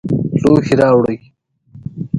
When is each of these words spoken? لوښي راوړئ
لوښي 0.43 0.73
راوړئ 0.79 1.17